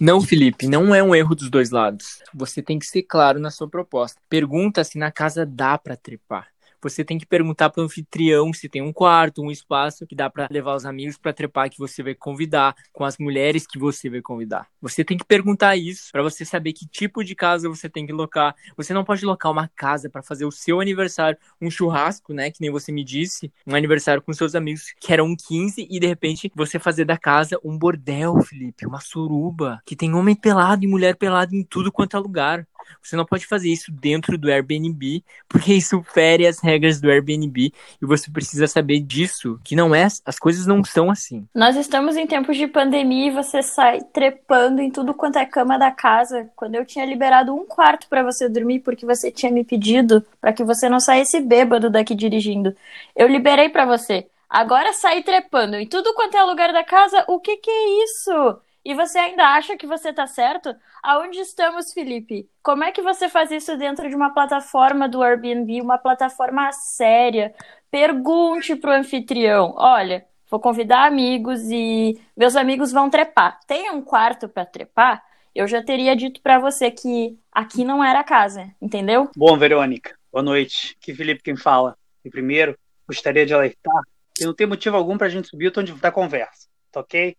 [0.00, 2.22] Não, Felipe, não é um erro dos dois lados.
[2.32, 4.18] Você tem que ser claro na sua proposta.
[4.30, 6.48] Pergunta se na casa dá para trepar
[6.82, 10.28] você tem que perguntar para o anfitrião se tem um quarto, um espaço que dá
[10.30, 14.08] para levar os amigos para trepar que você vai convidar, com as mulheres que você
[14.08, 14.66] vai convidar.
[14.80, 18.12] Você tem que perguntar isso para você saber que tipo de casa você tem que
[18.12, 18.54] locar.
[18.76, 22.60] Você não pode locar uma casa para fazer o seu aniversário, um churrasco, né, que
[22.60, 26.50] nem você me disse, um aniversário com seus amigos que eram 15 e de repente
[26.54, 31.16] você fazer da casa um bordel, Felipe, uma suruba, que tem homem pelado e mulher
[31.16, 32.66] pelada em tudo quanto é lugar.
[33.02, 37.72] Você não pode fazer isso dentro do Airbnb, porque isso fere as regras do Airbnb
[38.00, 41.46] e você precisa saber disso, que não é, as coisas não são assim.
[41.54, 45.78] Nós estamos em tempos de pandemia e você sai trepando em tudo quanto é cama
[45.78, 46.50] da casa.
[46.56, 50.52] Quando eu tinha liberado um quarto para você dormir porque você tinha me pedido para
[50.52, 52.74] que você não saísse bêbado daqui dirigindo,
[53.16, 54.26] eu liberei para você.
[54.48, 57.24] Agora sai trepando em tudo quanto é lugar da casa.
[57.28, 58.60] O que que é isso?
[58.84, 60.74] E você ainda acha que você tá certo?
[61.02, 62.48] Aonde estamos, Felipe?
[62.62, 67.54] Como é que você faz isso dentro de uma plataforma do Airbnb, uma plataforma séria?
[67.90, 73.60] Pergunte pro anfitrião: olha, vou convidar amigos e meus amigos vão trepar.
[73.66, 75.22] Tem um quarto para trepar?
[75.54, 79.28] Eu já teria dito para você que aqui não era casa, entendeu?
[79.36, 80.96] Bom, Verônica, boa noite.
[81.00, 81.98] Que Felipe quem fala.
[82.24, 84.02] E primeiro, gostaria de alertar
[84.34, 87.36] que não tem motivo algum para a gente subir o tom da conversa, tá ok?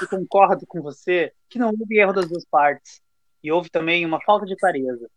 [0.00, 3.00] Eu concordo com você que não houve erro das duas partes.
[3.42, 5.08] E houve também uma falta de clareza,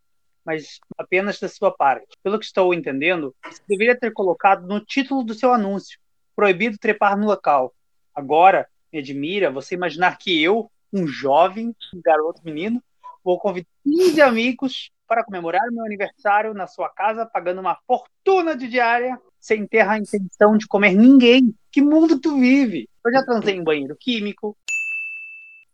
[0.46, 2.16] mas apenas da sua parte.
[2.24, 6.00] Pelo que estou entendendo, você deveria ter colocado no título do seu anúncio:
[6.36, 7.74] proibido trepar no local.
[8.14, 12.82] Agora, me admira você imaginar que eu, um jovem, um garoto menino,
[13.24, 18.68] vou convidar 15 amigos para comemorar meu aniversário na sua casa, pagando uma fortuna de
[18.68, 21.54] diária, sem ter a intenção de comer ninguém.
[21.72, 22.88] Que mundo tu vive?
[23.04, 24.56] Eu já transei em banheiro químico,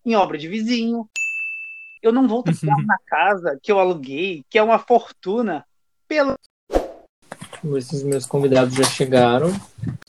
[0.06, 1.10] em obra de vizinho.
[2.02, 5.66] Eu não vou trabalhar na casa que eu aluguei, que é uma fortuna,
[6.08, 6.36] pelo.
[7.76, 9.52] Esses meus convidados já chegaram.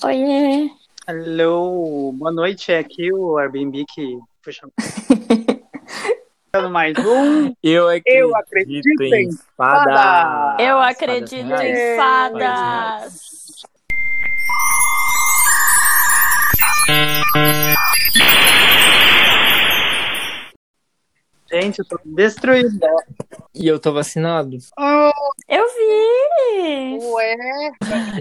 [0.04, 0.70] Oiê!
[1.08, 2.70] Hello, boa noite.
[2.70, 4.74] É aqui o Airbnb que foi chamado.
[6.70, 7.52] mais um.
[7.62, 10.60] Eu acredito, Eu acredito em fadas.
[10.60, 13.38] Eu acredito Fadas em fadas!
[21.50, 22.78] Gente, eu tô destruído.
[23.60, 24.56] E eu tô vacinado.
[24.78, 25.10] Oh,
[25.48, 26.98] Eu vi!
[27.04, 27.36] ué.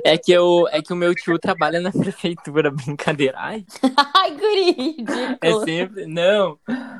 [0.04, 3.36] É que, eu, é que o meu tio trabalha na prefeitura, brincadeira.
[3.38, 3.66] Ai,
[4.16, 4.96] Ai, guri!
[5.42, 6.06] é sempre.
[6.08, 6.58] Não.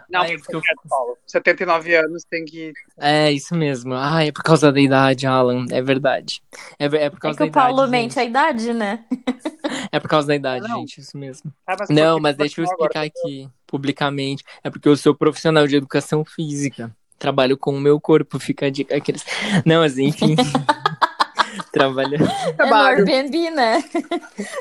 [0.10, 2.74] Não, Ai, porque eu- Paulo, 79 anos tem que.
[2.98, 3.94] É isso mesmo.
[3.96, 5.66] Ai, é por causa da idade, Alan.
[5.72, 6.42] É verdade.
[6.78, 7.54] É, é por É causa que o da idade.
[7.76, 8.20] Paulo mente gente.
[8.20, 9.04] a idade, né?
[9.92, 10.80] É por causa da idade, Não.
[10.80, 11.00] gente.
[11.02, 11.52] Isso mesmo.
[11.66, 13.12] Ah, mas Não, que mas você deixa eu explicar agora?
[13.24, 14.44] aqui publicamente.
[14.64, 16.94] É porque eu sou profissional de educação física.
[17.20, 18.96] Trabalho com o meu corpo, fica a dica.
[18.96, 19.26] Aqueles...
[19.66, 20.36] Não, mas enfim.
[21.72, 22.74] Trabalho É no.
[22.76, 23.84] Airbnb, né?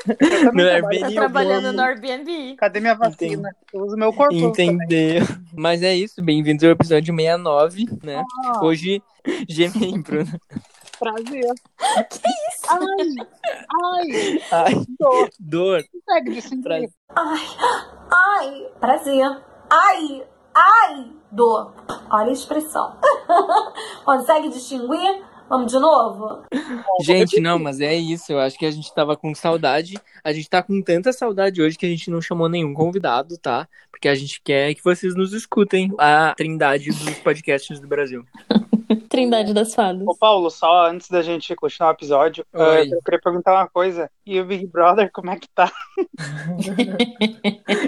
[0.07, 0.15] No
[0.51, 0.69] trabalho.
[0.69, 0.99] Airbnb.
[0.99, 2.55] Tá eu trabalhando no Airbnb.
[2.57, 3.55] Cadê minha vacina?
[3.73, 4.33] Eu uso meu corpo.
[4.51, 4.69] também.
[4.71, 5.23] Entendeu?
[5.55, 8.23] Mas é isso, bem-vindos ao episódio 69, né?
[8.45, 9.01] Ah, Hoje,
[9.47, 10.39] gemei, Bruno.
[10.99, 11.53] prazer.
[12.09, 12.67] que isso?
[12.69, 13.27] Ai,
[13.83, 15.29] ai, Ai, dor.
[15.39, 15.83] dor.
[16.63, 16.89] Prazer.
[17.15, 19.37] Ai, prazer.
[19.69, 20.23] Ai,
[20.57, 21.73] ai, dor.
[22.09, 22.97] Olha a expressão.
[24.03, 25.23] Consegue distinguir?
[25.49, 26.43] Vamos de novo?
[27.01, 28.33] Gente, não, mas é isso.
[28.33, 29.97] Eu acho que a gente tava com saudade.
[30.23, 33.67] A gente tá com tanta saudade hoje que a gente não chamou nenhum convidado, tá?
[33.89, 35.93] Porque a gente quer que vocês nos escutem.
[35.97, 38.25] A trindade dos podcasts do Brasil.
[39.09, 40.05] Trindade das fadas.
[40.07, 42.89] Ô, Paulo, só antes da gente continuar o episódio, Oi.
[42.89, 44.09] eh, eu queria perguntar uma coisa.
[44.25, 45.71] E o Big Brother, como é que tá?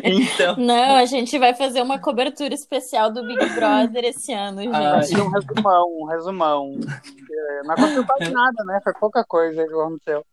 [0.03, 0.55] Então.
[0.57, 4.75] Não, a gente vai fazer uma cobertura especial do Big Brother esse ano, gente.
[4.75, 5.21] Ai.
[5.21, 6.79] Um resumão, um resumão.
[6.81, 8.79] Eh, Não aconteceu quase nada, né?
[8.83, 10.25] Foi pouca coisa que aconteceu.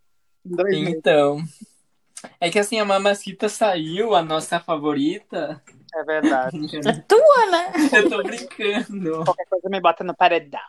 [0.44, 0.94] Dois meses.
[0.94, 1.38] Então.
[2.40, 5.62] É que assim, a Mamacita saiu, a nossa favorita.
[5.94, 6.58] É verdade.
[6.86, 7.72] É tua, né?
[7.92, 9.24] Eu tô brincando.
[9.24, 10.60] Qualquer coisa me bota no paredão.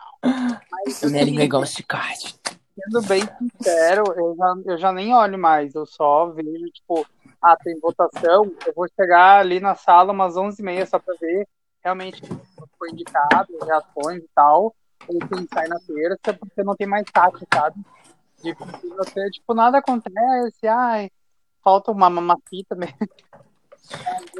[1.04, 2.38] Minha língua é igual chicote.
[2.74, 5.74] Sendo bem sincero, eu já, eu já nem olho mais.
[5.74, 7.06] Eu só vejo, tipo,
[7.40, 8.52] ah, tem votação.
[8.66, 11.46] Eu vou chegar ali na sala umas 11h30 só pra ver
[11.82, 12.20] realmente
[12.76, 14.74] foi indicado, reações e tal.
[15.06, 17.80] Ou quem sai na terça, porque não tem mais taxa, sabe?
[18.42, 18.52] De
[18.96, 20.66] você, tipo, nada acontece.
[20.66, 21.10] Ai,
[21.62, 22.96] falta uma mamacita mesmo.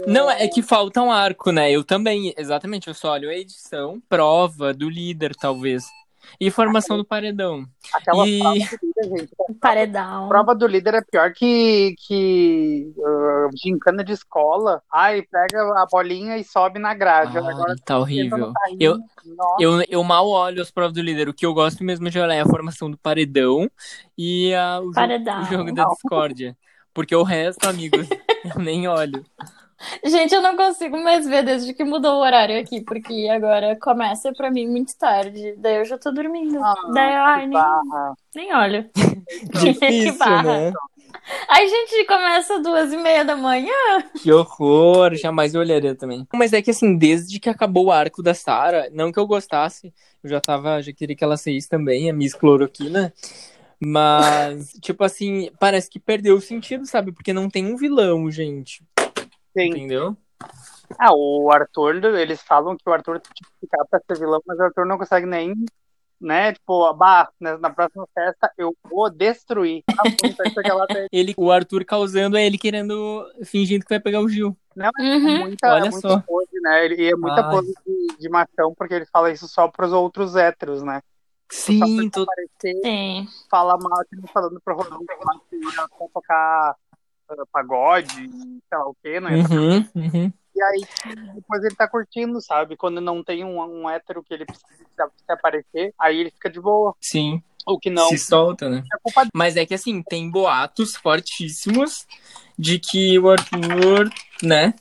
[0.06, 1.70] Não, é que falta um arco, né?
[1.70, 5.84] Eu também, exatamente, eu só olho a edição, prova do líder, talvez.
[6.38, 7.64] E formação do paredão.
[7.92, 9.32] Aquela E- prova do líder, gente.
[9.60, 10.28] Paredão.
[10.28, 14.82] Prova do líder é pior que, que uh, gincana de escola.
[14.92, 17.38] Ai, pega a bolinha e sobe na grade.
[17.38, 18.52] Ai, Agora tá horrível.
[18.52, 18.78] carrinho.
[18.78, 18.98] Eu,
[19.58, 21.30] eu, eu mal olho as provas do líder.
[21.30, 23.68] O que eu gosto mesmo de olhar é a formação do paredão
[24.16, 25.40] e a, o, jogo, Paredão.
[25.40, 26.56] o jogo da discórdia.
[26.98, 28.08] Porque o resto, amigos,
[28.56, 29.24] eu nem olho.
[30.04, 34.32] Gente, eu não consigo mais ver desde que mudou o horário aqui, porque agora começa
[34.32, 35.54] pra mim muito tarde.
[35.58, 36.58] Daí eu já tô dormindo.
[36.60, 37.62] Ah, Daí eu, ai, que nem,
[38.34, 38.90] nem olho.
[39.62, 40.42] Difícil, barra.
[40.42, 40.72] né?
[41.48, 44.02] Ai, gente, começa duas e meia da manhã.
[44.20, 46.26] Que horror, jamais eu olharia também.
[46.34, 49.94] Mas é que assim, desde que acabou o arco da Sarah, não que eu gostasse,
[50.24, 53.14] eu já tava, já queria que ela saísse também, a Miss Cloroquina.
[53.80, 57.12] Mas, tipo assim, parece que perdeu o sentido, sabe?
[57.12, 58.84] Porque não tem um vilão, gente.
[59.56, 59.70] Sim.
[59.70, 60.16] Entendeu?
[60.98, 64.58] Ah, o Arthur, eles falam que o Arthur tem que ficar pra ser vilão, mas
[64.58, 65.54] o Arthur não consegue nem,
[66.20, 66.52] né?
[66.52, 69.82] Tipo, bah, na, na próxima festa eu vou destruir.
[69.98, 71.06] A puta, isso que ela tem.
[71.12, 74.56] Ele, o Arthur causando é ele querendo, fingindo que vai pegar o Gil.
[74.76, 75.38] Uhum.
[75.40, 76.20] muita, Olha é muita só.
[76.20, 76.84] pose, né?
[76.84, 77.50] Ele, e é muita Ai.
[77.50, 81.02] pose de, de machão, porque ele fala isso só pros outros héteros, né?
[81.50, 83.26] Sim, pra aparecer, Sim.
[83.50, 84.60] fala mal, tipo, falando
[85.48, 86.76] que ia só tocar
[87.30, 90.32] uh, pagode, sei lá o quê, não ia Uhum, uhum.
[90.54, 90.84] E aí,
[91.34, 92.76] depois ele tá curtindo, sabe?
[92.76, 94.66] Quando não tem um, um hétero que ele precisa
[94.98, 96.94] se aparecer, aí ele fica de boa.
[97.00, 98.82] Sim, Ou que não, se solta, né?
[98.92, 99.30] é culpa dele.
[99.32, 102.06] Mas é que assim, tem boatos fortíssimos
[102.58, 104.10] de que o Arthur,
[104.42, 104.74] né?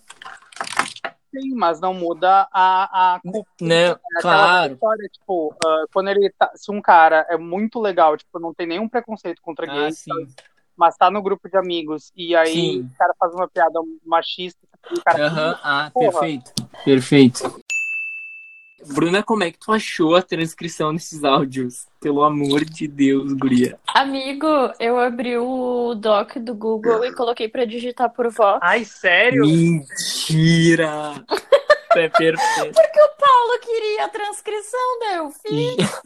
[1.39, 3.49] Sim, mas não muda a, a culpa.
[3.61, 4.73] Né, É aquela claro.
[4.73, 8.67] História, tipo, ah, quando ele tá, se um cara é muito legal, tipo, não tem
[8.67, 10.11] nenhum preconceito contra Ah, gay, sim.
[10.75, 12.81] mas tá no grupo de amigos, e aí Sim.
[12.81, 14.59] o cara faz uma piada machista,
[14.91, 16.11] e o cara Aham, ah, Porra.
[16.19, 16.51] perfeito.
[16.83, 17.66] Perfeito.
[18.93, 21.87] Bruna, como é que tu achou a transcrição desses áudios?
[21.99, 23.79] Pelo amor de Deus, guria.
[23.87, 24.47] Amigo,
[24.79, 28.59] eu abri o doc do Google e coloquei pra digitar por voz.
[28.61, 29.43] Ai, sério?
[29.45, 31.25] Mentira!
[31.99, 32.79] É perfeito.
[33.17, 36.01] Paulo queria a transcrição, daí eu fiz.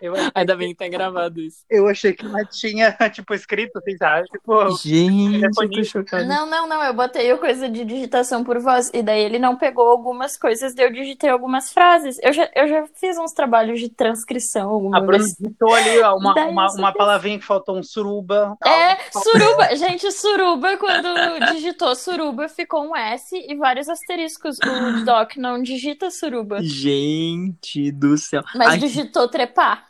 [0.00, 1.64] Eu, Ainda bem que tá gravado isso.
[1.68, 4.28] eu achei que ela tinha, tipo, escrito, assim, sabe?
[4.28, 6.24] Tipo, Gente, eu chocado.
[6.26, 9.56] Não, não, não, eu botei o coisa de digitação por voz, e daí ele não
[9.56, 12.18] pegou algumas coisas, daí eu digitei algumas frases.
[12.22, 16.16] Eu já, eu já fiz uns trabalhos de transcrição alguma a Bruna digitou ali ó,
[16.16, 18.56] uma, Daí uma, uma palavrinha que faltou um suruba.
[18.64, 19.74] É, suruba.
[19.76, 21.08] Gente, suruba, quando
[21.52, 24.58] digitou suruba, ficou um S e vários asteriscos.
[24.58, 28.42] O doc não digita suruba, Gente do céu.
[28.54, 29.88] mas Ai, digitou trepar.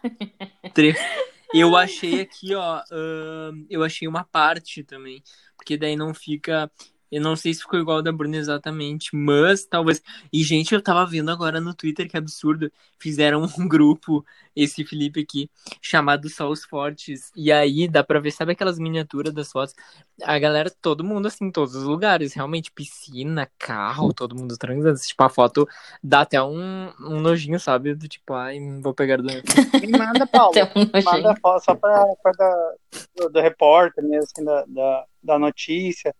[0.72, 0.94] tre-
[1.52, 2.82] Eu achei aqui, ó.
[2.90, 5.22] ahn, eu achei uma parte também.
[5.56, 6.68] Porque daí não fica.
[7.14, 10.02] Eu não sei se ficou igual ao da Bruna exatamente, mas talvez.
[10.32, 12.72] E, gente, eu tava vendo agora no Twitter que absurdo.
[12.98, 14.26] Fizeram um grupo,
[14.56, 15.48] esse Felipe aqui,
[15.80, 17.30] chamado Só os Fortes.
[17.36, 19.76] E aí dá pra ver, sabe aquelas miniaturas das fotos?
[20.24, 22.34] A galera, todo mundo assim, em todos os lugares.
[22.34, 24.98] Realmente, piscina, carro, todo mundo transando.
[24.98, 25.68] Tipo, a foto
[26.02, 27.94] dá até um, um nojinho, sabe?
[27.94, 29.22] Do tipo, ai, vou pegar do.
[29.22, 30.52] Me manda, Paulo.
[30.74, 31.00] Um.
[31.04, 32.74] Manda foto só pra, pra da,
[33.14, 36.12] do, do repórter mesmo, assim, da, da, da notícia.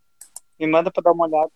[0.59, 1.51] Me manda pra dar uma olhada.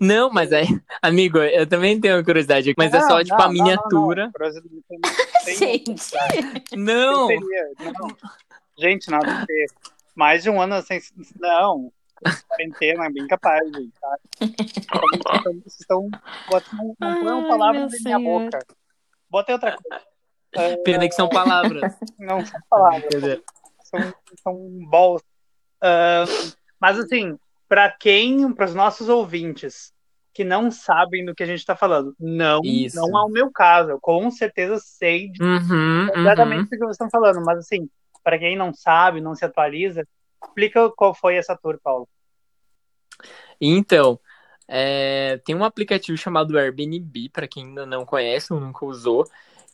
[0.00, 0.62] Não, mas é.
[1.02, 2.72] Amigo, eu também tenho curiosidade.
[2.76, 4.30] Mas é Não, só, tipo, não, a não, miniatura.
[6.76, 7.40] não, Gente,
[7.86, 8.16] Não!
[8.78, 9.66] Gente, nada a ver.
[10.14, 11.00] Mais de um ano sem.
[11.38, 11.92] Não.
[12.48, 13.92] Quarentena, é bem capaz, gente.
[14.00, 14.18] Tá?
[14.40, 16.10] Então, Vocês estão
[16.50, 16.96] botando.
[16.98, 18.58] Não Ai, põem palavras na minha boca.
[19.30, 20.04] Botem outra coisa.
[20.84, 21.94] Pena que são palavras.
[22.18, 23.08] Não são palavras.
[23.08, 23.44] Dizer,
[23.84, 24.12] são,
[24.42, 25.22] são balls.
[25.80, 26.24] Ah,
[26.80, 29.92] mas assim, para quem, para os nossos ouvintes
[30.32, 32.96] que não sabem do que a gente está falando, não, Isso.
[32.96, 33.90] não é o meu caso.
[33.90, 36.64] Eu com certeza sei Uhum, exatamente uhum.
[36.64, 37.88] do que vocês estão falando, mas assim,
[38.22, 40.06] para quem não sabe, não se atualiza,
[40.44, 42.08] explica qual foi essa tour, Paulo.
[43.60, 44.20] Então,
[44.68, 49.26] é, tem um aplicativo chamado Airbnb, para quem ainda não conhece ou nunca usou,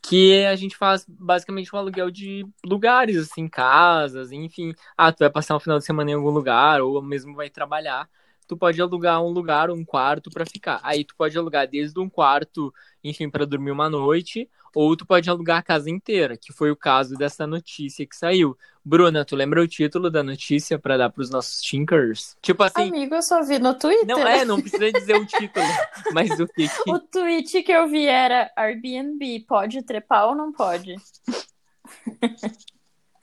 [0.07, 4.75] que a gente faz basicamente um aluguel de lugares, assim, casas, enfim.
[4.97, 8.09] Ah, tu vai passar um final de semana em algum lugar, ou mesmo vai trabalhar.
[8.47, 10.79] Tu pode alugar um lugar, um quarto para ficar.
[10.83, 15.31] Aí tu pode alugar desde um quarto, enfim, para dormir uma noite, ou tu pode
[15.31, 18.59] alugar a casa inteira, que foi o caso dessa notícia que saiu.
[18.85, 22.37] Bruna, tu lembra o título da notícia para dar pros nossos tinkers?
[22.43, 24.07] Tipo assim, amigo, eu só vi no Twitter.
[24.07, 25.65] não, é, não precisa dizer o título,
[26.13, 26.91] mas o que que...
[26.91, 30.97] O tweet que eu vi era Airbnb, pode trepar ou não pode?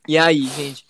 [0.07, 0.83] E aí, gente,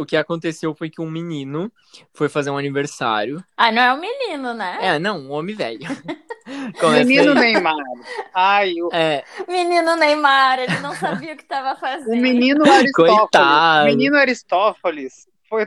[0.00, 1.70] O que aconteceu foi que um menino
[2.12, 3.42] foi fazer um aniversário.
[3.56, 4.78] Ah, não é um menino, né?
[4.80, 5.80] É, não, um homem velho.
[7.04, 7.38] Menino aí.
[7.54, 7.74] Neymar.
[8.32, 12.12] Ai, o, É, Menino Neymar, ele não sabia o que estava fazendo.
[12.12, 12.92] o menino Aristófanes.
[12.92, 13.82] Coitado.
[13.82, 15.66] O menino Aristófanes foi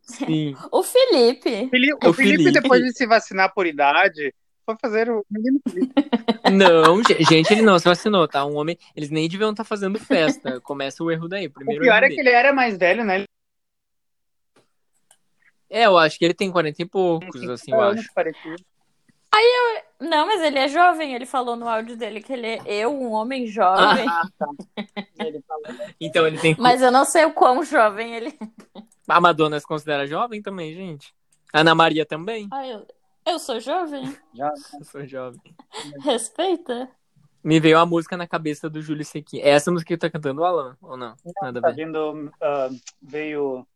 [0.00, 0.56] sim.
[0.72, 1.68] O Felipe.
[2.02, 2.52] O O Felipe, Felipe.
[2.52, 4.32] depois de se vacinar por idade,
[4.66, 5.60] foi fazer o menino.
[6.52, 8.44] Não, ge- gente, ele não se vacinou, tá?
[8.44, 8.78] Um homem.
[8.94, 10.60] Eles nem deviam estar fazendo festa.
[10.60, 11.46] Começa o erro daí.
[11.46, 13.24] O Primeiro pior erro é que ele era mais velho, né?
[15.68, 18.12] É, eu acho que ele tem 40 e poucos, assim, eu acho.
[18.14, 18.54] parecia.
[19.98, 21.14] Não, mas ele é jovem.
[21.14, 24.06] Ele falou no áudio dele que ele é eu, um homem jovem.
[24.08, 24.46] Ah, tá.
[25.18, 25.64] Ele falou.
[26.00, 26.54] Então ele tem.
[26.58, 28.82] Mas eu não sei o quão jovem ele é.
[29.08, 31.14] A Madonna se considera jovem também, gente.
[31.52, 32.48] Ana Maria também.
[32.52, 32.86] Ah, eu,
[33.26, 34.16] eu sou jovem.
[34.34, 35.40] Já, Eu sou jovem.
[36.00, 36.88] Respeita.
[37.42, 39.38] Me veio a música na cabeça do Júlio Sequin.
[39.40, 41.14] É essa música que tá cantando o Alan, ou não?
[41.40, 41.86] Nada a tá ver.
[41.86, 42.32] vindo.
[42.40, 42.68] ah,
[43.00, 43.66] veio.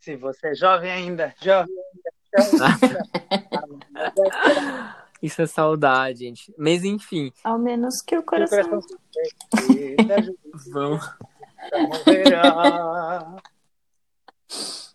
[0.00, 2.10] Se você é jovem ainda, jovem ainda,
[2.52, 4.96] jovem ainda.
[5.20, 6.54] Isso é saudade, gente.
[6.56, 8.80] Mas enfim, Ao menos que o O coração.
[8.80, 11.04] se da justiça vamos.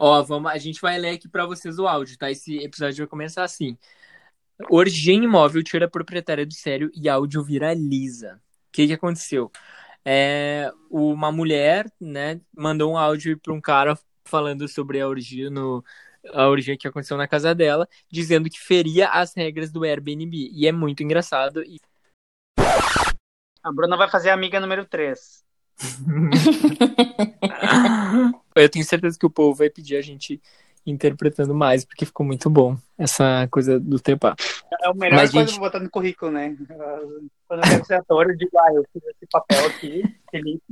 [0.03, 2.31] Ó, vamos, a gente vai ler aqui pra vocês o áudio, tá?
[2.31, 3.77] Esse episódio vai começar assim.
[4.67, 8.41] Origem Imóvel tira a proprietária do sério e áudio viraliza.
[8.67, 9.51] O que que aconteceu?
[10.03, 15.83] É, uma mulher, né, mandou um áudio para um cara falando sobre a orgia no
[16.33, 20.49] a orgia que aconteceu na casa dela, dizendo que feria as regras do Airbnb.
[20.51, 21.63] E é muito engraçado.
[21.63, 21.77] E
[23.63, 25.45] A Bruna vai fazer a amiga número 3.
[28.55, 30.41] Eu tenho certeza que o povo vai pedir a gente
[30.85, 34.35] interpretando mais, porque ficou muito bom essa coisa do trepar.
[34.83, 36.55] É a melhor Mas, coisa gente- botar no currículo, né?
[37.47, 40.63] Quando eu quero ser ator, eu digo, ah, eu fiz esse papel aqui, Felipe.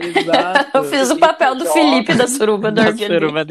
[0.00, 0.78] Exato.
[0.78, 3.14] Eu fiz o papel do Felipe da suruba do Da Airbnb.
[3.14, 3.44] suruba.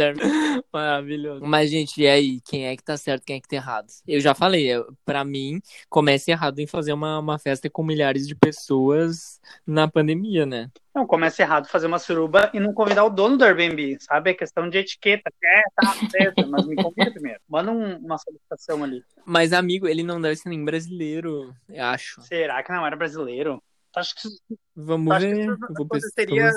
[0.72, 1.46] Maravilhoso.
[1.46, 2.39] Mas, gente, e aí?
[2.41, 3.88] Quem é que tá certo, quem é que tá errado?
[4.08, 8.27] Eu já falei, eu- pra mim, comece errado em fazer uma, uma festa com milhares
[8.27, 10.69] de pessoas na pandemia, né?
[10.93, 14.31] Não, começa errado fazer uma suruba e não convidar o dono do Airbnb, sabe?
[14.31, 15.31] É questão de etiqueta.
[15.43, 17.39] É, tá, beleza, mas me convida primeiro.
[17.48, 19.03] Manda um- uma solicitação ali.
[19.25, 22.22] Mas, amigo, ele não deve ser nem brasileiro, eu acho.
[22.22, 23.62] Será que não era brasileiro?
[23.96, 24.29] Acho que
[24.75, 25.48] Vamos acho que ver.
[25.50, 26.51] Eu vou aconteceria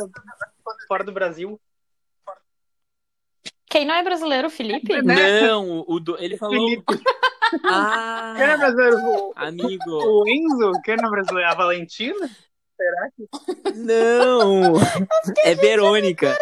[0.87, 1.61] fora do Brasil.
[3.71, 5.01] Quem não é brasileiro, Felipe?
[5.01, 5.41] Né?
[5.49, 6.69] Não, o, do- ele falou.
[6.69, 6.85] Felipe.
[7.65, 8.97] Ah, Quem não é brasileiro?
[8.99, 9.91] O, amigo.
[9.91, 10.73] o Enzo?
[10.85, 11.51] Quem não é brasileiro?
[11.51, 12.31] A Valentina?
[13.77, 14.75] Não!
[15.45, 16.37] É Verônica.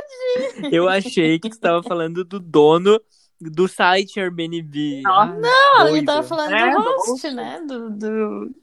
[0.72, 3.00] Eu achei que você tava falando do dono
[3.40, 5.02] do site Airbnb.
[5.02, 6.06] Não, Ah, Não, ele doido.
[6.06, 7.30] tava falando É, do do host, host.
[7.32, 7.60] né?
[7.66, 8.54] Do, do...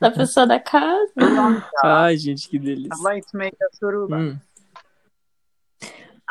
[0.00, 1.12] da pessoa da casa.
[1.84, 2.96] Ai, gente, que delícia.
[3.02, 4.16] Let's make a suruba.
[4.16, 4.38] Hum.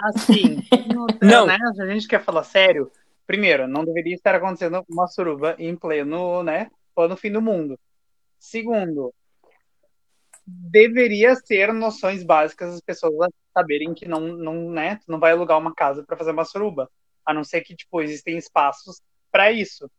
[0.03, 1.07] Assim, Não.
[1.21, 1.47] não.
[1.47, 1.57] né?
[1.75, 2.91] Se a gente quer falar sério,
[3.27, 6.69] primeiro, não deveria estar acontecendo uma suruba em pleno, né?
[6.95, 7.77] Plano fim do mundo.
[8.39, 9.13] Segundo,
[10.45, 14.95] deveria ser noções básicas as pessoas saberem que não, não, né?
[14.97, 16.89] Tu não vai alugar uma casa para fazer uma suruba.
[17.25, 19.89] A não ser que, tipo, existem espaços para isso.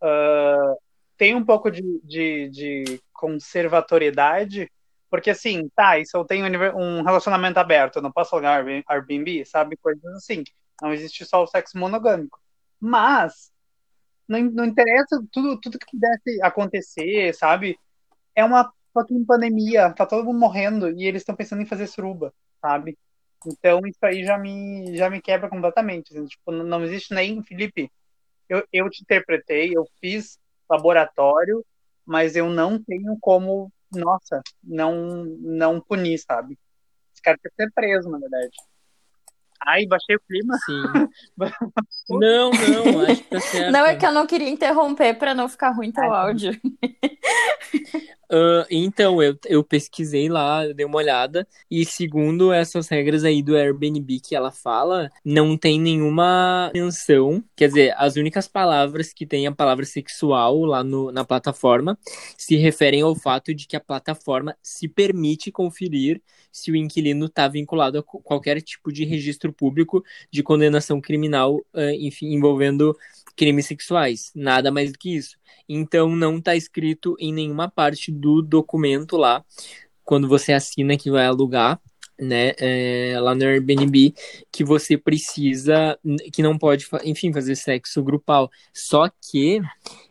[0.00, 0.74] Ah,
[1.18, 4.70] tem um pouco de, de, de conservatoriedade,
[5.10, 6.46] porque assim, tá, se eu tenho
[6.76, 9.76] um relacionamento aberto, eu não posso alugar Airbnb- sabe?
[9.76, 10.44] Coisas assim.
[10.80, 12.40] Não existe só o sexo monogâmico.
[12.80, 13.50] Mas,
[14.28, 17.78] não, não interessa tudo, tudo que pudesse acontecer, sabe?
[18.34, 22.32] É uma fucking pandemia, tá todo mundo morrendo e eles estão pensando em fazer suruba,
[22.60, 22.96] sabe?
[23.46, 26.12] Então isso aí já me, já me quebra completamente.
[26.12, 27.90] assim, tipo, não existe nem, Felipe,
[28.48, 31.64] eu, eu te interpretei, eu fiz laboratório,
[32.04, 36.58] mas eu não tenho como, nossa, não, não punir, sabe?
[37.12, 38.56] Esse cara tem que ser preso, na verdade.
[39.66, 40.56] Ai, baixei o clima.
[40.64, 40.82] Sim.
[42.10, 43.72] Não, não, acho que tá certo.
[43.72, 46.52] Não, é que eu não queria interromper pra não ficar ruim teu áudio.
[48.30, 53.42] Ah, então, eu, eu pesquisei lá, eu dei uma olhada, e segundo essas regras aí
[53.42, 59.26] do Airbnb que ela fala, não tem nenhuma menção, quer dizer, as únicas palavras que
[59.26, 61.98] tem a palavra sexual lá no, na plataforma
[62.36, 66.20] se referem ao fato de que a plataforma se permite conferir
[66.52, 71.92] se o inquilino está vinculado a qualquer tipo de registro público de condenação criminal, ah,
[71.94, 72.94] enfim, envolvendo
[73.38, 74.32] crimes sexuais.
[74.34, 75.38] Nada mais do que isso.
[75.68, 79.44] Então não está escrito em nenhuma parte do documento lá,
[80.04, 81.80] quando você assina que vai alugar,
[82.18, 84.12] né, é, lá no Airbnb,
[84.50, 85.96] que você precisa,
[86.32, 88.50] que não pode, enfim, fazer sexo grupal.
[88.74, 89.60] Só que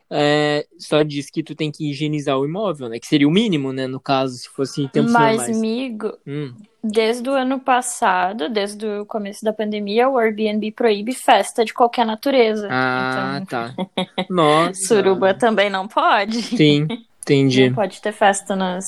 [0.09, 2.99] é, só diz que tu tem que higienizar o imóvel, né?
[2.99, 3.87] Que seria o mínimo, né?
[3.87, 5.57] No caso, se fosse em tempos Mas, normais.
[5.57, 6.53] amigo, Hum.
[6.83, 12.05] desde o ano passado, desde o começo da pandemia, o Airbnb proíbe festa de qualquer
[12.05, 12.67] natureza.
[12.71, 13.75] Ah, então, tá.
[14.29, 14.79] Nossa.
[14.87, 16.41] suruba também não pode.
[16.41, 16.87] Sim,
[17.21, 17.67] entendi.
[17.69, 18.85] Não pode ter festa nas.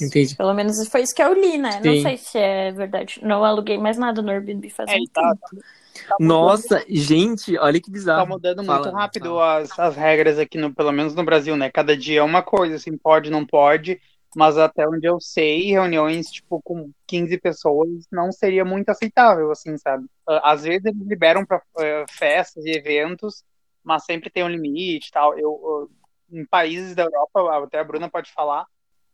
[0.00, 0.34] Entendi.
[0.36, 1.80] Pelo menos foi isso que eu li, né?
[1.84, 2.02] Não Sim.
[2.02, 3.20] sei se é verdade.
[3.22, 5.64] Não aluguei mais nada no Airbnb faz É, tá, tempo.
[6.06, 8.22] Tá Nossa, gente, olha que bizarro.
[8.22, 9.40] Tá mudando Fala, muito rápido fala.
[9.40, 11.70] as, as regras aqui, no, pelo menos no Brasil, né?
[11.70, 14.00] Cada dia é uma coisa, assim, pode, não pode,
[14.34, 19.76] mas até onde eu sei, reuniões, tipo, com 15 pessoas não seria muito aceitável, assim,
[19.78, 20.06] sabe?
[20.28, 21.62] Ah, Às vezes eles liberam para
[22.08, 23.44] festas e eventos,
[23.82, 25.32] mas sempre tem um limite e tal.
[25.38, 25.90] Eu, eu-
[26.32, 28.64] em países da Europa, até a Bruna pode falar,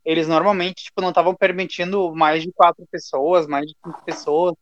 [0.05, 4.55] eles normalmente, tipo, não estavam permitindo mais de quatro pessoas, mais de cinco pessoas,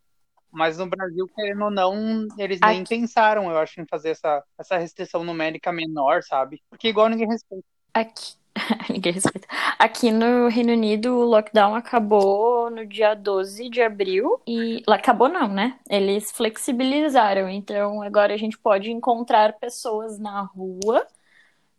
[0.55, 4.43] mas no Brasil, querendo ou não, eles nem Aqui- pensaram, eu acho, em fazer essa,
[4.59, 6.63] essa restrição numérica menor, sabe?
[6.71, 7.65] Porque igual ninguém respeita.
[7.93, 8.35] Aqui.
[8.89, 9.49] Ninguém respeita.
[9.79, 14.41] Aqui no Reino Unido, o lockdown acabou no dia 12 de abril.
[14.47, 14.81] E.
[14.89, 15.79] Acabou não, né?
[15.91, 17.49] Eles flexibilizaram.
[17.49, 21.05] Então agora a gente pode encontrar pessoas na rua.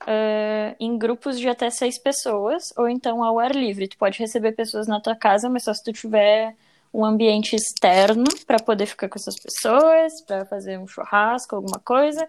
[0.07, 3.87] eh, em grupos de até seis pessoas, ou então ao ar livre.
[3.87, 6.55] Tu pode receber pessoas na tua casa, mas só se tu tiver
[6.93, 12.25] um ambiente externo para poder ficar com essas pessoas, para fazer um churrasco, alguma coisa.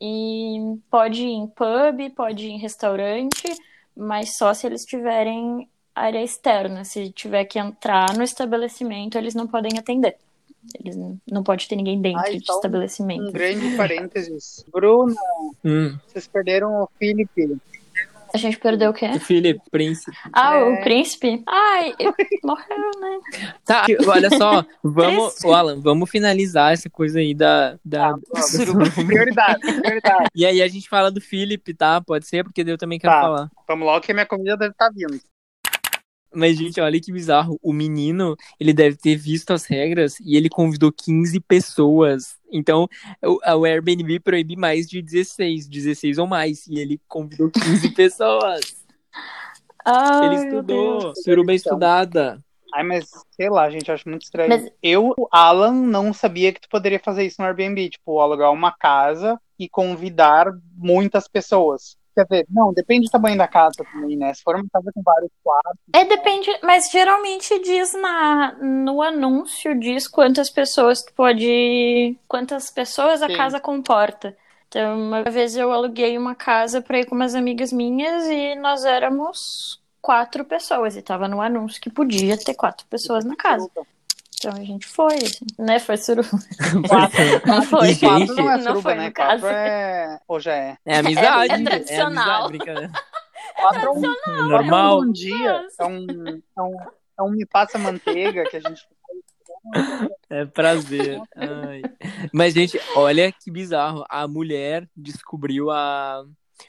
[0.00, 3.48] E pode ir em pub, pode ir em restaurante,
[3.96, 6.84] mas só se eles tiverem área externa.
[6.84, 10.16] Se tiver que entrar no estabelecimento, eles não podem atender.
[10.78, 13.28] Eles não, não pode ter ninguém dentro Ah, de então, estabelecimento.
[13.28, 14.64] Um grande parênteses.
[14.70, 15.14] Bruna,
[15.64, 15.96] Hum.
[16.06, 17.56] vocês perderam o Felipe.
[18.34, 19.06] A gente perdeu o quê?
[19.06, 20.16] O Felipe, príncipe.
[20.32, 20.62] Ah, É.
[20.64, 21.42] o príncipe?
[21.46, 23.18] Ai, eu- morreu, né?
[23.64, 27.78] Tá, olha só, vamos, Alan, vamos finalizar essa coisa aí da.
[27.84, 28.10] da...
[28.68, 28.94] Vamos.
[28.94, 30.28] Prioridade, prioridade.
[30.34, 32.00] E aí a gente fala do Felipe, tá?
[32.00, 33.20] Pode ser, porque eu também quero Tá.
[33.20, 33.50] falar.
[33.66, 35.18] Vamos logo que a minha comida deve estar vindo.
[36.34, 37.58] Mas, gente, olha que bizarro.
[37.62, 42.36] O menino, ele deve ter visto as regras e ele convidou 15 pessoas.
[42.52, 42.86] Então,
[43.24, 46.66] o, o Airbnb proíbe mais de 16, 16 ou mais.
[46.66, 48.60] E ele convidou 15 pessoas.
[49.84, 51.14] Ai, ele estudou.
[51.16, 52.42] Suruba estudada.
[52.74, 54.50] Ai, mas sei lá, gente, eu acho muito estranho.
[54.50, 58.70] Mas- Eu, Alan, não sabia que tu poderia fazer isso no Airbnb, tipo, alugar uma
[58.70, 61.96] casa e convidar muitas pessoas.
[62.26, 64.34] Quer não, depende do tamanho da casa também, né?
[64.34, 69.78] Se for uma casa com vários quartos, É, depende, mas geralmente diz na, no anúncio,
[69.78, 72.18] diz quantas pessoas tu pode.
[72.26, 73.36] Quantas pessoas a Sim.
[73.36, 74.36] casa comporta.
[74.66, 78.84] Então, uma vez eu aluguei uma casa pra ir com umas amigas minhas e nós
[78.84, 80.96] éramos quatro pessoas.
[80.96, 83.70] E tava no anúncio que podia ter quatro pessoas na casa.
[84.38, 85.80] Então a gente foi, assim, né?
[85.80, 86.28] Foi suruba.
[87.44, 87.92] Não foi.
[87.94, 89.10] Gente, não é não suruba, foi né?
[89.10, 89.46] caso.
[89.46, 90.20] é.
[90.28, 90.76] Ou já é.
[90.86, 91.52] É amizade.
[91.52, 92.46] É- é tradicional.
[92.46, 94.96] amizade, é um, É normal.
[94.98, 95.66] quatro é um dia.
[95.80, 96.06] É um,
[96.56, 96.76] é um,
[97.18, 98.86] é um me passa manteiga que a gente.
[100.30, 101.20] É prazer.
[101.34, 101.82] Ai.
[102.32, 104.04] Mas, gente, olha que bizarro.
[104.08, 106.22] A mulher descobriu a.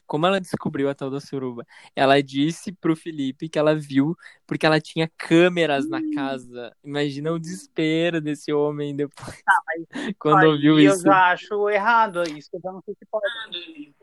[0.05, 1.65] Como ela descobriu a tal da suruba?
[1.95, 4.15] Ela disse pro Felipe que ela viu
[4.47, 6.75] porque ela tinha câmeras na casa.
[6.83, 9.43] Imagina o desespero desse homem depois.
[10.19, 10.99] Quando ouviu isso.
[10.99, 12.49] Eu já acho errado isso.
[12.53, 13.93] Eu já não sei se pode.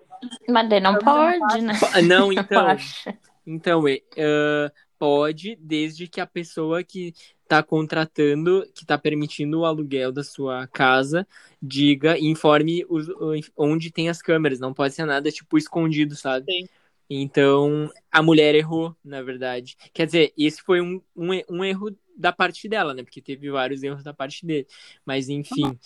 [0.49, 1.75] Mas daí não pode, né?
[1.79, 2.77] Pa- Não, então.
[3.47, 7.13] Então, é, ah, pode, desde que a pessoa que
[7.47, 11.27] está contratando, que está permitindo o aluguel da sua casa,
[11.63, 13.09] diga, informe os-
[13.57, 14.59] onde tem as câmeras.
[14.61, 16.47] Não pode ser nada, tipo, escondido, sabe?
[16.51, 16.67] Sim.
[17.09, 19.77] Então, a mulher errou, na verdade.
[19.95, 23.03] Quer dizer, esse foi um, um, e- um erro da parte dela, né?
[23.05, 24.67] Porque teve vários erros da parte dele.
[25.05, 25.65] Mas, enfim.
[25.67, 25.77] ah,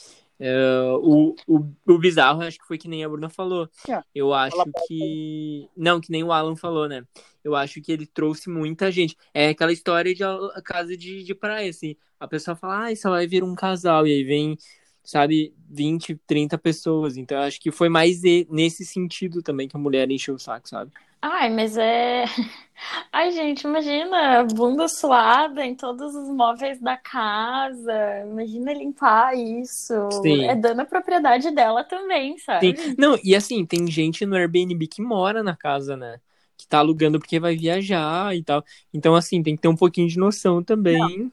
[1.02, 3.68] o, o, o bizarro, acho que foi que nem a Bruna falou.
[3.88, 5.68] É, Eu acho ela pode- que.
[5.76, 7.04] Não, que nem o Alan falou, né?
[7.44, 9.16] Eu acho que ele trouxe muita gente.
[9.34, 10.22] É aquela história de
[10.64, 11.94] casa de, de praia, assim.
[12.18, 14.06] A pessoa fala, ah, só vai vir um casal.
[14.06, 14.56] E aí vem,
[15.04, 17.16] sabe, 20, 30 pessoas.
[17.16, 20.68] Então eu acho que foi mais nesse sentido também que a mulher encheu o saco,
[20.68, 20.90] sabe?
[21.22, 22.24] Ai, mas é.
[23.12, 27.92] Ai, gente, imagina, bunda suada em todos os móveis da casa.
[28.26, 29.92] Imagina limpar isso.
[30.22, 30.46] Sim.
[30.46, 32.74] É dando a propriedade dela também, sabe?
[32.76, 32.94] Sim.
[32.98, 36.20] Não, e assim, tem gente no Airbnb que mora na casa, né?
[36.56, 38.64] Que tá alugando porque vai viajar e tal.
[38.92, 41.30] Então, assim, tem que ter um pouquinho de noção também.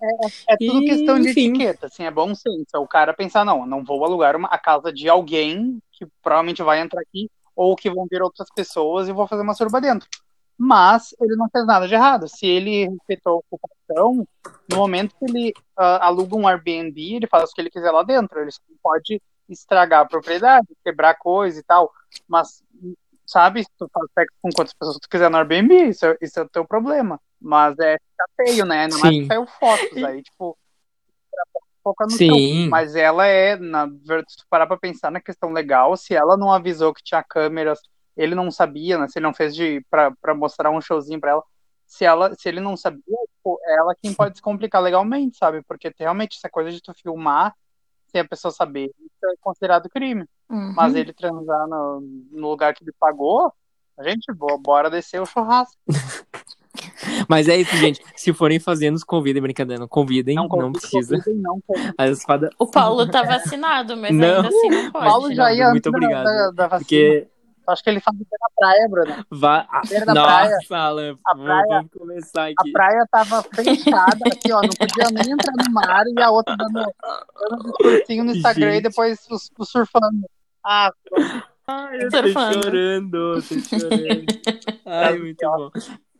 [0.47, 1.49] É tudo E, questão de enfim.
[1.49, 2.67] etiqueta, assim, é bom senso.
[2.73, 6.61] É o cara pensar, não, não vou alugar uma, a casa de alguém que provavelmente
[6.61, 10.07] vai entrar aqui, ou que vão vir outras pessoas e vou fazer uma surba dentro.
[10.55, 12.27] Mas ele não fez nada de errado.
[12.27, 14.27] Se ele respeitou a ocupação,
[14.71, 18.03] no momento que ele ah, aluga um Airbnb, ele faz o que ele quiser lá
[18.03, 18.39] dentro.
[18.39, 21.91] Ele não pode estragar a propriedade, quebrar coisa e tal.
[22.27, 22.63] Mas
[23.25, 23.63] sabe?
[23.63, 26.43] Se tu faz sexo com quantas pessoas tu quiser no Airbnb, isso é, isso é
[26.43, 27.19] o teu problema.
[27.39, 27.97] Mas é
[28.35, 28.87] feio, né?
[28.87, 29.21] Mais Sim.
[29.21, 30.57] que saiu fotos aí, tipo,
[31.87, 32.67] foca no Sim.
[32.69, 36.35] Mas ela é, na verdade, se tu parar pra pensar na questão legal, se ela
[36.35, 37.79] não avisou que tinha câmeras,
[38.15, 39.07] ele não sabia, né?
[39.07, 41.43] Se ele não fez de pra, pra mostrar um showzinho pra ela,
[41.85, 45.61] se ela, se ele não sabia, tipo, ela quem pode se complicar legalmente, sabe?
[45.63, 47.55] Porque realmente essa coisa de tu filmar
[48.07, 50.25] sem a pessoa saber, isso é considerado crime.
[50.49, 50.73] Uhum.
[50.75, 53.53] Mas ele transar no, no lugar que ele pagou,
[53.97, 55.77] a gente, bo- bora descer o churrasco.
[57.27, 58.01] Mas é isso, gente.
[58.15, 59.79] Se forem fazer, nos convidem, brincadeira.
[59.81, 61.17] Não convidem, não, precisa.
[61.17, 61.93] convidem, Não, convidem.
[61.97, 62.49] As espadas.
[62.59, 64.37] O Paulo tá vacinado, mas Não.
[64.37, 65.05] ainda assim não pode.
[65.05, 66.23] Paulo já ia muito obrigado.
[66.25, 66.79] Da, da vacina.
[66.79, 67.27] Porque
[67.69, 69.25] Acho que ele faz até na praia, Bruno.
[69.29, 69.67] vai.
[69.89, 70.57] Beira da Nossa, praia.
[70.71, 72.71] Alan, A vamos- praia- vamos começar A aqui.
[72.71, 74.61] praia tava fechada aqui, ó.
[74.61, 78.73] Não podia nem entrar no mar e a outra dando, dando discursinho no Instagram e
[78.75, 78.83] Gente.
[78.83, 80.25] depois os, os surfando.
[80.65, 80.89] Ah,
[81.67, 82.53] Ai, eu Surfando.
[82.61, 84.25] tô chorando, tô chorando.
[84.85, 85.69] Ai, muito bom.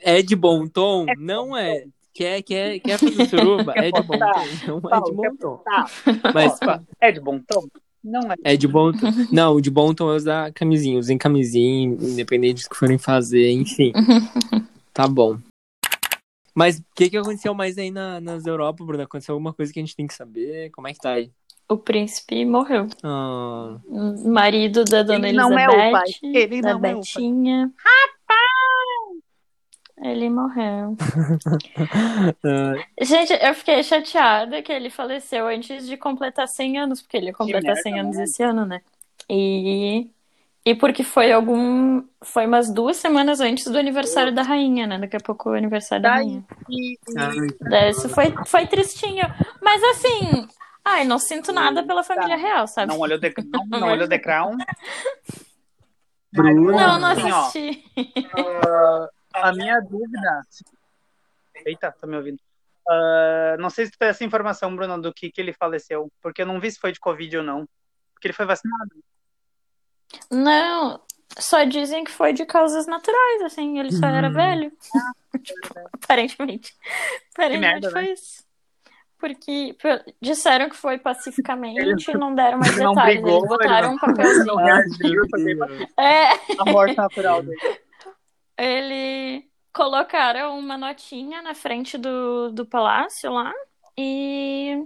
[0.08, 1.06] É de bom tom?
[1.18, 1.84] Não é.
[2.14, 3.74] Quer, quer, quer fazer suruba?
[3.76, 4.80] É de bom tom.
[4.82, 5.64] Não é de bom tom.
[6.34, 6.58] Mas
[7.02, 7.68] É de bom tom?
[8.02, 8.36] Não é.
[8.42, 9.08] é de bom tom.
[9.34, 10.98] Não, o de bom tom é usar camisinha.
[10.98, 13.92] Usem camisinha, independente do que forem fazer, enfim.
[14.94, 15.38] Tá bom.
[16.56, 19.04] Mas o que, que aconteceu mais aí na, nas Europa, Bruna?
[19.04, 20.72] Aconteceu alguma coisa que a gente tem que saber?
[20.72, 21.30] Como é que tá aí?
[21.70, 22.88] O príncipe morreu.
[23.04, 26.06] Ah, O marido da dona Ele não é Elizabeth, o pai.
[26.24, 27.72] Ele da não é o pai.
[30.02, 30.96] Ele morreu.
[33.02, 37.34] Gente, eu fiquei chateada que ele faleceu antes de completar 100 anos, porque ele ia
[37.34, 38.24] completar merda, 100 anos né?
[38.24, 38.82] esse ano, né?
[39.28, 40.08] E,
[40.64, 42.04] e porque foi algum.
[42.24, 45.00] Foi umas duas semanas antes do aniversário da rainha, né?
[45.00, 46.46] Daqui a pouco é o aniversário da rainha.
[47.18, 49.26] Ai, Isso foi, foi tristinho.
[49.62, 50.48] Mas assim,
[50.86, 52.94] ai, não sinto nada pela família real, sabe?
[52.94, 54.58] não olhou The, não, não olhou The Crown?
[56.34, 57.84] Não, não ó, assisti.
[59.42, 60.42] A minha dúvida.
[61.66, 62.40] Eita, tá me ouvindo?
[62.90, 66.12] Ah, não sei se tu tem essa informação, Bruno, do que, que ele faleceu.
[66.22, 67.68] Porque eu não vi se foi de Covid ou não.
[68.14, 68.92] Porque ele foi vacinado.
[70.32, 71.02] Não,
[71.38, 74.34] só dizem que foi de causas naturais, assim, ele só era Hum.
[74.34, 74.72] velho.
[75.94, 76.74] Aparentemente.
[77.34, 78.12] Aparentemente merda, foi né?
[78.12, 78.46] isso.
[79.20, 79.76] Porque
[80.22, 83.16] disseram que foi pacificamente e não deram mais ele não detalhes.
[83.22, 84.46] brigou, Eles botaram ele um papelzinho.
[84.46, 85.24] não reagiu.
[85.98, 86.30] É,
[86.62, 87.58] A morte natural dele.
[88.58, 93.54] Ele colocaram uma notinha na frente do, do palácio lá
[93.98, 94.84] e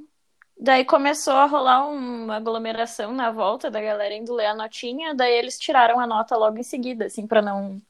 [0.60, 5.34] daí começou a rolar uma aglomeração na volta da galera indo ler a notinha, daí
[5.34, 7.82] eles tiraram a nota logo em seguida, assim, pra não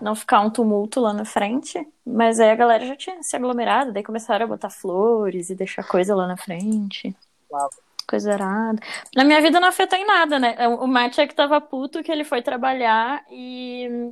[0.00, 3.92] não ficar um tumulto lá na frente, mas aí a galera já tinha se aglomerado,
[3.92, 7.14] daí começaram a botar flores e deixar coisa lá na frente.
[7.50, 7.68] Uau.
[8.08, 8.80] Coisa arada.
[9.14, 10.56] Na minha vida não afetou em nada, né?
[10.68, 14.10] O Matt é que tava puto que ele foi trabalhar e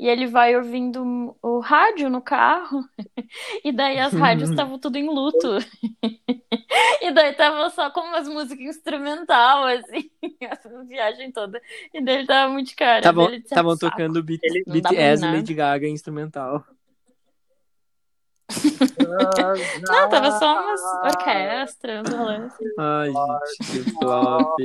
[0.00, 2.82] e ele vai ouvindo o rádio no carro,
[3.62, 5.48] e daí as rádios estavam tudo em luto.
[7.02, 10.10] E daí tava só com umas músicas instrumental, assim,
[10.40, 11.60] essa viagem toda.
[11.92, 13.00] E daí ele tava muito cara.
[13.30, 15.24] Disse, estavam "Ah, saco." tocando B- Ele não dá pra BTS.
[15.24, 16.64] Lady Gaga instrumental.
[18.98, 20.80] Não, tava só umas
[21.14, 22.64] orquestras, assim.
[22.78, 24.60] Ai, gente, que flop.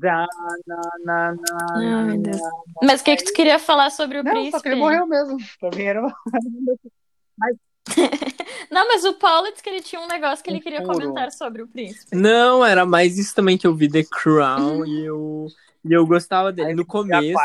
[0.00, 0.26] Da,
[0.66, 2.40] na, na, na, Ai, meu Deus.
[2.82, 4.56] Mas o que que tu queria falar sobre o Não, príncipe?
[4.56, 5.36] só que ele morreu mesmo.
[5.36, 6.14] Mim era uma...
[8.70, 10.92] Não, mas o Paulo disse que ele tinha um negócio que ele queria furo.
[10.92, 12.14] comentar sobre o príncipe.
[12.14, 15.46] Não, era mais isso também que eu vi The Crown e eu,
[15.84, 16.68] e eu gostava dele.
[16.68, 17.38] Aí No começo,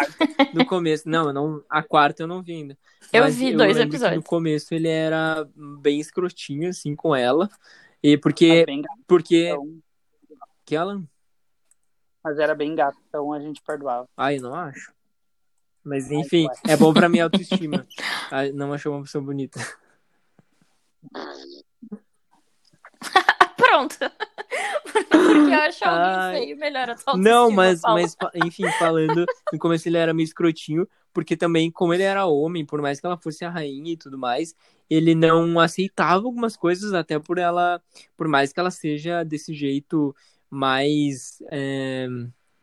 [0.54, 2.78] no começo, não, não, a quarta eu não vi ainda.
[3.12, 4.18] Eu Mas vi dois episódios.
[4.18, 7.50] No começo ele era bem escrotinho, assim, com ela.
[8.02, 9.80] E Mas porque, bem gato, porque, então.
[10.66, 11.02] que ela,
[12.24, 14.08] Mas era bem gato, então a gente perdoava.
[14.16, 14.94] ai, eu não acho.
[15.84, 17.86] Mas enfim, é bom pra minha autoestima.
[18.32, 19.60] Ai, Não achou uma pessoa bonita.
[23.58, 23.98] Pronto.
[25.10, 26.38] Porque eu acho alguém Ai.
[26.40, 28.02] feio melhor a tua Não, mas, Paulo.
[28.02, 32.66] mas, enfim, falando, no começo ele era meio escrotinho, porque também, como ele era homem,
[32.66, 34.56] por mais que ela fosse a rainha e tudo mais,
[34.90, 37.82] ele não aceitava algumas coisas, até por ela,
[38.16, 40.16] por mais que ela seja desse jeito
[40.54, 42.08] mais é,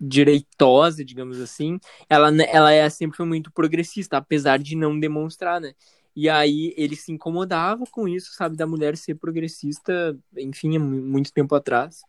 [0.00, 5.74] direitosa, digamos assim, ela, ela é, sempre foi muito progressista, apesar de não demonstrar, né?
[6.16, 11.54] E aí ele se incomodava com isso, sabe, da mulher ser progressista, enfim, muito tempo
[11.54, 12.00] atrás.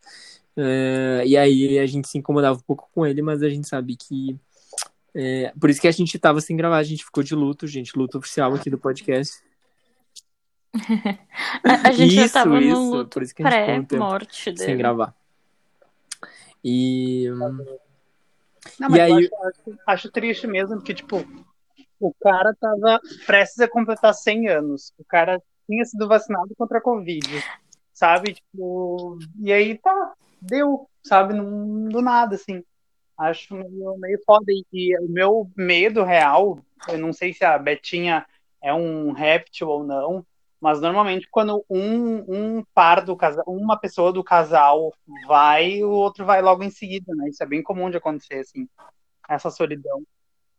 [0.56, 3.96] É, e aí a gente se incomodava um pouco com ele, mas a gente sabe
[3.96, 4.38] que.
[5.14, 7.96] é, por isso que a gente tava sem gravar, a gente ficou de luto, gente,
[7.96, 9.42] luto oficial aqui do podcast.
[11.64, 14.76] A, a gente já Isso, tava isso, no luto pré-morte sem dele.
[14.76, 15.14] gravar.
[16.64, 17.28] E.
[18.78, 21.24] Não, E mas aí- acho, acho, acho triste mesmo, porque, tipo,
[22.00, 24.92] o cara tava prestes a completar 100 anos.
[24.98, 27.26] O cara tinha sido vacinado contra a Covid,
[27.92, 28.34] sabe?
[28.34, 31.34] Tipo, e aí tá, deu, sabe?
[31.34, 32.62] Não, do nada, assim.
[33.18, 34.46] Acho meio, meio foda.
[34.72, 38.26] E o meu medo real, eu não sei se a Betinha
[38.60, 40.24] é um réptil ou não,
[40.62, 44.94] mas normalmente quando um, um par do casal, uma pessoa do casal
[45.26, 47.28] vai, o outro vai logo em seguida, né?
[47.28, 48.68] Isso é bem comum de acontecer, assim,
[49.28, 50.04] essa solidão.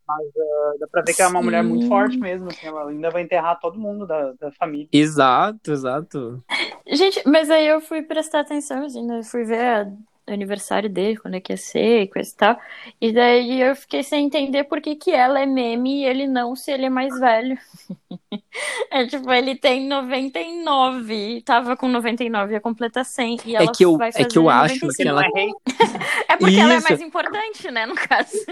[0.05, 1.45] Mas ah, dá pra ver que é uma Sim.
[1.45, 4.89] mulher muito forte mesmo, assim, ela ainda vai enterrar todo mundo da, da família.
[4.91, 6.43] Exato, exato.
[6.85, 9.23] Gente, mas aí eu fui prestar atenção, assim, né?
[9.23, 9.87] Fui ver
[10.27, 12.57] aniversário dele, quando é que ia ser, e coisa e tal.
[13.01, 16.55] E daí eu fiquei sem entender por que que ela é meme e ele não,
[16.55, 17.57] se ele é mais velho.
[18.91, 23.37] É tipo, ele tem 99, tava com 99, ia completar 100.
[23.45, 24.95] E ela que eu- vai é fazer que eu acho 95.
[24.95, 25.47] que ela- é?
[26.33, 26.87] É porque ela é Isso.
[26.87, 28.31] mais importante, né, no caso.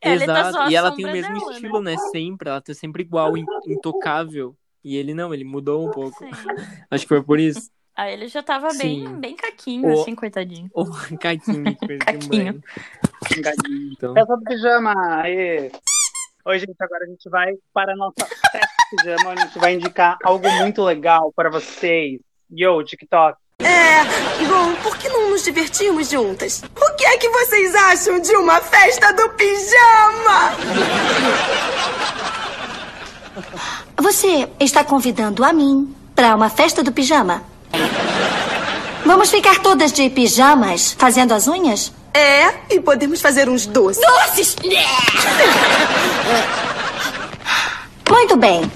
[0.00, 0.58] Tá só Exato.
[0.58, 1.52] a E ela tem o mesmo dela, né?
[1.56, 1.96] estilo, né?
[2.12, 2.48] Sempre.
[2.50, 4.54] Ela tá sempre igual, in- intocável.
[4.84, 6.16] E ele não, ele mudou um pouco.
[6.18, 6.30] Sim.
[6.90, 7.70] Acho que foi por isso.
[7.96, 9.14] Aí ele já tava bem, Sim.
[9.20, 10.68] bem caquinho, O- assim, coitadinho.
[10.74, 10.84] Ô,
[11.18, 12.62] caquinho, coisa de Caquinho.
[13.92, 15.70] Então, Festa do pijama, aê!
[16.44, 19.58] Oi, gente, agora a gente vai para a nossa festa do pijama, onde a gente
[19.58, 22.20] vai indicar algo muito legal para vocês.
[22.50, 23.36] Yo, TikTok.
[24.48, 26.62] Bom, por que não nos divertimos juntas?
[26.62, 30.52] O que é que vocês acham de uma festa do pijama?
[33.96, 37.42] Você está convidando a mim para uma festa do pijama?
[39.04, 41.92] Vamos ficar todas de pijamas fazendo as unhas?
[42.12, 44.02] É, e podemos fazer uns doces.
[44.04, 44.56] Doces!
[48.10, 48.70] Muito bem.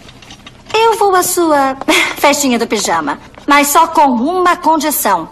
[0.75, 1.77] Eu vou à sua
[2.19, 5.29] festinha do pijama, mas só com uma condição.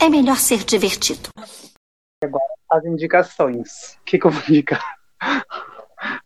[0.00, 1.28] É melhor ser divertido.
[2.70, 3.96] As indicações.
[4.00, 4.84] O que, que eu vou indicar?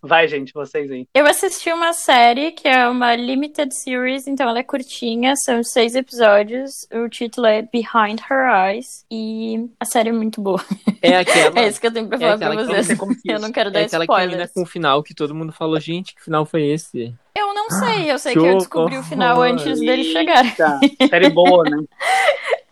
[0.04, 1.06] Vai, gente, vocês aí.
[1.14, 5.94] Eu assisti uma série que é uma limited series, então ela é curtinha, são seis
[5.94, 6.72] episódios.
[6.92, 10.60] O título é Behind Her Eyes e a série é muito boa.
[11.00, 11.52] é aquela.
[11.62, 12.98] É isso que eu tenho pra é falar pra aquela que vocês.
[13.24, 14.52] Eu não quero dar é aquela que termina spoilers.
[14.52, 17.14] com o final que todo mundo falou, gente, que final foi esse?
[17.36, 20.56] Eu não sei, eu sei Que que eu descobri o final antes dele chegar.
[20.56, 21.78] Tá, série boa, né?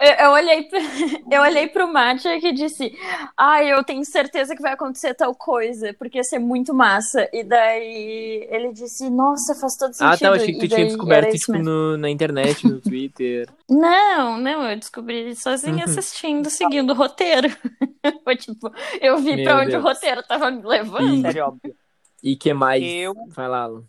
[0.00, 0.78] Eu, eu olhei, pra-
[1.30, 2.92] eu olhei pro Matcha que disse:
[3.36, 7.28] Ah, eu tenho certeza que vai acontecer tal coisa, porque ia ser muito massa.
[7.32, 10.12] E daí ele disse: Nossa, faz todo sentido.
[10.14, 13.48] Ah, tá, eu achei que tu E tinha descoberto isso no- na internet, no Twitter.
[13.70, 15.90] Não, não, eu descobri sozinha Uhum.
[15.90, 17.48] assistindo, seguindo o roteiro.
[18.24, 18.68] Foi tipo,
[19.00, 19.84] eu vi Meu pra onde Deus.
[19.84, 21.20] o roteiro tava me levando.
[21.22, 21.72] Série óbvia.
[22.20, 22.82] E que mais?
[22.84, 23.84] Eu, Vai lá, Alan.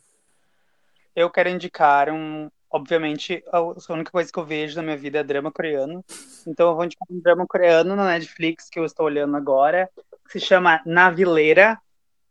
[1.16, 2.50] eu quero indicar um.
[2.72, 3.60] Obviamente, a
[3.94, 6.04] única coisa que eu vejo na minha vida é drama coreano.
[6.48, 9.90] Então eu vou indicar um drama coreano na Netflix que eu estou olhando agora,
[10.26, 11.78] que se chama Navileira.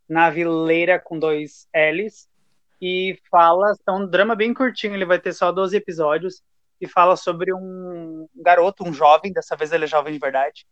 [0.08, 2.28] Navileira com dois L's.
[2.80, 6.42] E fala, é um drama bem curtinho, ele vai ter só 12 episódios.
[6.80, 10.66] E fala sobre um garoto, um jovem, dessa vez ele é jovem de verdade,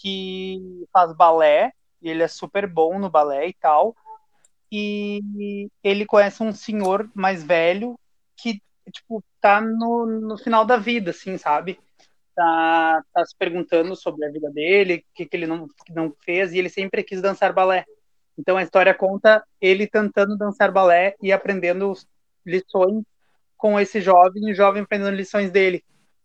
[0.00, 3.96] que faz balé, e ele é super bom no balé e tal.
[4.70, 7.98] E ele conhece um senhor mais velho
[8.36, 11.78] que, tipo, tá no, no final da vida, assim, sabe?
[12.34, 16.14] Tá, tá se perguntando sobre a vida dele, o que, que ele não, que não
[16.24, 17.84] fez, e ele sempre quis dançar balé.
[18.38, 21.92] Então a história conta ele tentando dançar balé e aprendendo
[22.46, 23.04] lições
[23.56, 25.84] com esse jovem, e o jovem aprendendo lições dele.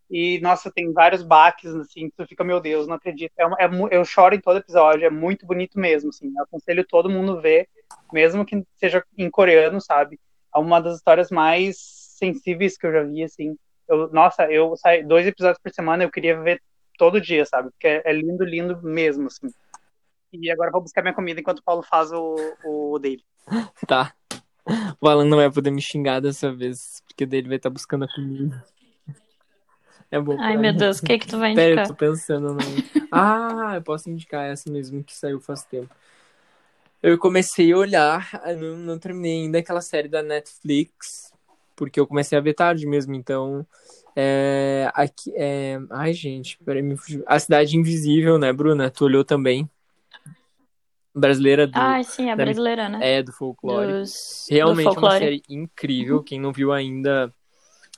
[0.09, 3.33] E, nossa, tem vários baques, assim, que tu fica, meu Deus, não acredito.
[3.35, 6.31] É, é eu choro em todo episódio, é muito bonito mesmo, assim.
[6.37, 7.67] Eu aconselho todo mundo ver,
[8.11, 10.19] mesmo que seja em coreano, sabe?
[10.55, 13.57] É uma das histórias mais sensíveis que eu já vi, assim.
[13.87, 16.61] Eu, nossa, eu saio dois episódios por semana, eu queria ver
[16.97, 17.69] todo dia, sabe?
[17.71, 19.53] Porque é, é lindo, lindo mesmo, assim.
[20.31, 23.23] E agora eu vou buscar minha comida enquanto o Paulo faz o, o dele.
[23.85, 24.13] Tá.
[25.01, 28.05] O Alan não vai poder me xingar dessa vez, porque daí ele vai estar buscando
[28.05, 28.63] a comida.
[30.09, 30.37] É bom.
[30.39, 30.79] Ai, meu mim.
[30.79, 31.87] Deus, o que que tu vai Pera, eu indicar?
[31.87, 32.63] tô pensando, né?
[33.11, 35.93] Ah, eu posso indicar essa mesmo que saiu faz tempo.
[37.01, 41.32] Eu comecei a olhar, não, não terminei ainda aquela série da Netflix,
[41.85, 43.65] porque eu comecei a ver tarde mesmo, então.
[44.15, 47.23] É, aqui, é, ai, gente, peraí, me fugiu.
[47.27, 48.89] A Cidade Invisível, né, Bruna?
[48.89, 49.69] Tu olhou também?
[51.15, 52.99] Brasileira do, Ai, sim, a da- brasileira, né?
[53.17, 53.91] é, do folclore.
[53.93, 55.19] Dos, Realmente do é uma folclore.
[55.19, 56.23] série incrível.
[56.23, 57.33] Quem não viu ainda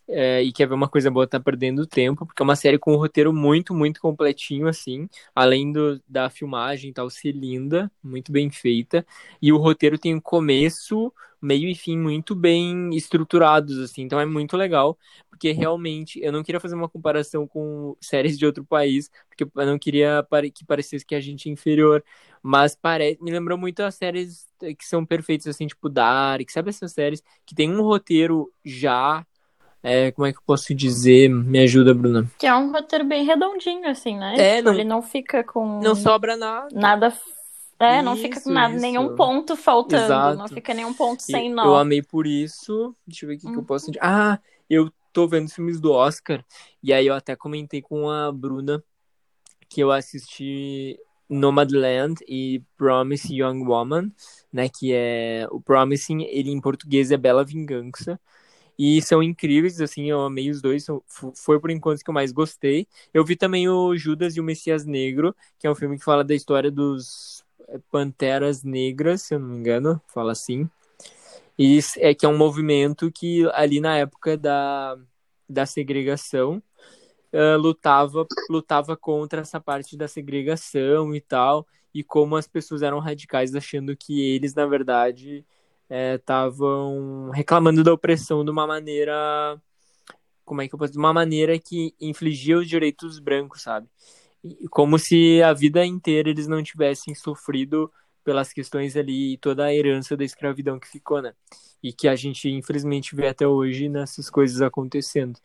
[0.08, 2.94] é, e quer ver uma coisa boa tá perdendo tempo, porque é uma série com
[2.94, 5.08] um roteiro muito, muito completinho, assim.
[5.34, 9.06] Além do, da filmagem e tal, ser linda, muito bem feita.
[9.42, 14.04] E o roteiro tem um começo, meio e fim muito bem estruturados, assim.
[14.04, 14.98] Então é muito legal,
[15.30, 19.66] porque realmente eu não queria fazer uma comparação com séries de outro país, porque eu
[19.66, 22.04] não queria que parecesse que a gente é inferior.
[22.42, 26.92] Mas parece, me lembrou muito as séries que são perfeitas, assim, tipo Dark, sabe essas
[26.92, 29.26] séries que tem um roteiro já.
[29.86, 31.30] É, como é que eu posso dizer?
[31.30, 32.30] Me ajuda, Bruna.
[32.40, 34.36] Que é um roteiro bem redondinho, assim, né?
[34.38, 36.68] É, Tipo, não- ele não fica com Não sobra nada.
[36.74, 37.14] nada.
[37.78, 40.06] É, não fica Isso, com nada, nenhum ponto faltando.
[40.06, 40.38] Exato.
[40.38, 41.76] Não fica nenhum ponto sem Eu nó.
[41.76, 42.96] amei por isso.
[43.06, 43.64] Deixa eu ver o que, que eu Uhum.
[43.66, 44.00] posso dizer.
[44.02, 46.44] Ah, eu tô vendo filmes do Oscar.
[46.82, 48.82] E aí eu até comentei com a Bruna
[49.70, 50.98] que eu assisti
[51.30, 54.12] Nomadland e Promise Young Woman,
[54.54, 54.70] né?
[54.70, 58.20] Que é o Promising, ele em português é Bela Vingança.
[58.78, 60.86] E são incríveis, assim, eu amei os dois.
[61.36, 62.88] Foi por enquanto que eu mais gostei.
[63.14, 66.24] Eu vi também o Judas e o Messias Negro, que é um filme que fala
[66.24, 70.70] da história dos é, Panteras Negras, se eu não me engano, fala assim.
[71.58, 74.98] E é que é um movimento que ali na época da,
[75.50, 76.62] da segregação
[77.36, 83.00] eh, lutava lutava contra essa parte da segregação e tal, e como as pessoas eram
[83.00, 85.46] radicais achando que eles, na verdade,
[85.90, 89.60] estavam reclamando da opressão de uma maneira
[90.46, 91.00] como é que eu posso dizer?
[91.00, 93.88] uma maneira que infligia os direitos brancos, sabe?
[94.44, 97.92] E como se a vida inteira eles não tivessem sofrido
[98.24, 101.34] pelas questões ali e toda a herança da escravidão que ficou, né?
[101.82, 105.40] E que a gente infelizmente vê até hoje nessas coisas acontecendo.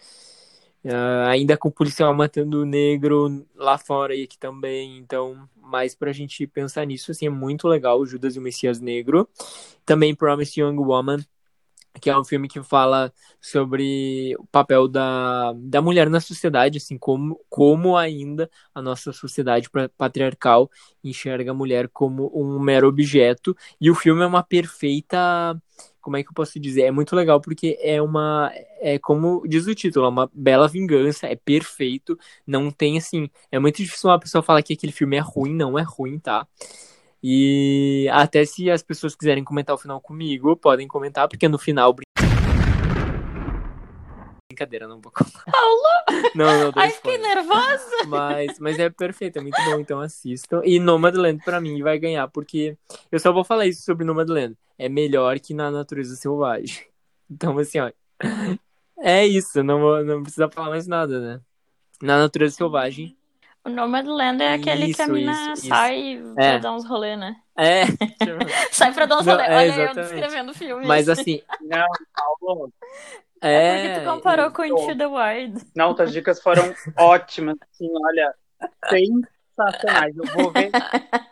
[0.84, 5.94] Ah, ainda com o policial matando o negro lá fora e aqui também, então, mais
[5.94, 9.28] pra gente pensar nisso, assim, é muito legal o Judas e o Messias Negro.
[9.84, 11.18] Também Promised Young Woman,
[12.00, 16.96] que é um filme que fala sobre o papel da, da mulher na sociedade, assim,
[16.98, 20.70] como, como ainda a nossa sociedade patriarcal
[21.04, 23.56] enxerga a mulher como um mero objeto.
[23.80, 25.60] E o filme é uma perfeita.
[26.00, 26.82] Como é que eu posso dizer?
[26.82, 28.50] É muito legal porque é uma.
[28.80, 32.18] É como diz o título, é uma bela vingança, é perfeito.
[32.46, 33.28] Não tem assim.
[33.50, 36.46] É muito difícil uma pessoa falar que aquele filme é ruim, não é ruim, tá?
[37.22, 41.94] E até se as pessoas quiserem comentar o final comigo, podem comentar, porque no final.
[44.66, 45.44] Brin- Brincadeira, não vou contar.
[46.34, 47.86] Não, não, dou Ai, fiquei nervosa.
[48.06, 50.60] Mas, mas é perfeito, é muito bom, então assistam.
[50.64, 52.76] E Nomadland pra mim vai ganhar, porque
[53.10, 54.56] eu só vou falar isso sobre Nomadland.
[54.78, 56.84] É melhor que na natureza selvagem.
[57.30, 57.90] Então, assim, ó.
[58.98, 61.40] É isso, não, vou- não precisa falar mais nada, né?
[62.02, 63.16] Na natureza selvagem.
[63.64, 65.68] O Nomadland é aquele que a Isso, mina isso, isso.
[65.68, 66.58] sai pra É.
[66.58, 67.36] dar uns rolê, né?
[67.56, 67.82] É.
[68.72, 69.46] Sai pra dar uns Não, rolê.
[69.46, 69.94] é, Olha eu exatamente.
[70.14, 70.86] descrevendo o filme.
[70.86, 71.86] Mas assim, Não,
[72.40, 72.72] Paulo.
[73.42, 73.82] É é.
[73.88, 75.64] porque tu comparou com Into the Wild.
[75.74, 76.62] Não, tuas dicas foram
[76.98, 77.56] ótimas.
[77.72, 78.34] Assim, olha,
[78.88, 80.16] sensacionais.
[80.16, 80.70] Eu vou ver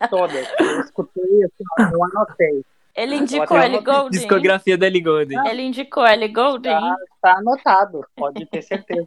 [0.09, 0.49] todas.
[0.59, 2.65] Eu escutei, assim, eu anotei.
[2.95, 3.81] Ele indicou Ellie.
[3.81, 4.11] Goulding.
[4.11, 5.49] Discografia da Ellie Goulding.
[5.49, 6.71] Ele indicou Ellie Goulding.
[6.71, 9.07] Tá, tá anotado, pode ter certeza.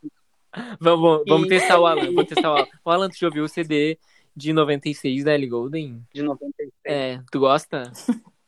[0.80, 2.14] Vamos, vamos E- testar o Alan.
[2.14, 2.68] Vou testar o Alan.
[2.86, 3.98] O Alan, tu já ouviu o CD
[4.36, 6.04] de 96 da Ellie Goulding?
[6.14, 6.72] De 96.
[6.86, 7.92] É, tu gosta?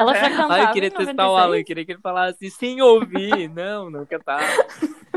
[0.00, 0.30] Ela já É.
[0.30, 1.64] cantava Ah, eu queria testar o Alan, eu 96.
[1.66, 3.48] queria que ele falasse sem ouvir.
[3.54, 4.40] Não, não cantar.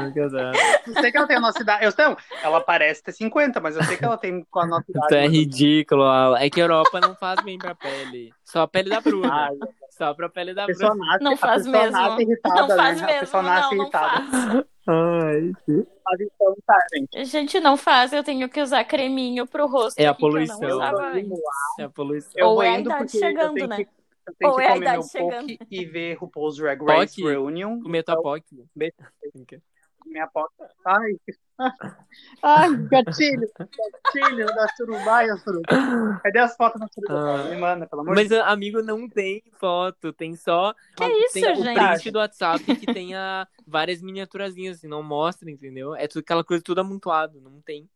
[0.00, 0.52] Não cantar.
[0.86, 1.84] Eu sei que ela tem a nossa idade.
[1.84, 2.04] Eu sei,
[2.42, 5.06] ela parece ter 50, mas eu sei que ela tem com a nossa idade.
[5.08, 6.38] Tu é ridículo, Alan.
[6.38, 8.32] É que a Europa não faz bem pra pele.
[8.44, 9.32] Só a pele da Bruna.
[9.32, 9.56] Ai,
[9.90, 10.94] Só pra pele da Bruna.
[10.96, 11.90] nasce, Não faz mesmo.
[11.92, 13.06] nasce irritada, Não faz né?
[13.06, 13.16] mesmo.
[13.18, 14.22] A pessoa nasce não, não irritada.
[14.30, 14.64] faz.
[14.86, 15.52] Ai,
[16.04, 17.24] Mas então tá, gente.
[17.24, 18.12] Gente, não faz.
[18.12, 19.98] Eu tenho que usar creminho pro rosto.
[19.98, 20.58] É a poluição.
[20.60, 20.82] não
[21.78, 22.32] é a poluição.
[22.34, 23.76] Eu Ou é a idade porque chegando, tenho né?
[23.76, 23.88] que,
[24.26, 25.58] eu tenho Ou que é comer meu chegando.
[25.58, 27.28] poke e ver RuPaul's Drag Race Poke?
[27.28, 27.80] Reunion.
[27.80, 28.44] Comer tua POC.
[28.74, 28.94] Beijo.
[30.06, 30.52] Minha poke.
[30.84, 31.16] Ai,
[32.42, 36.20] ai, gatilho, gatilho da surubaia, suruba.
[36.22, 37.42] Cadê as fotos da suruba?
[37.42, 37.44] Ah.
[37.48, 40.12] Me manda, pelo amor de Mas, amigo, não tem foto.
[40.12, 40.74] Tem só.
[40.96, 41.74] Que isso, tem o gente?
[41.74, 45.94] print do WhatsApp que tenha várias miniaturazinhas, assim, não mostra, entendeu?
[45.94, 47.88] É tudo, aquela coisa tudo amontoado, não tem.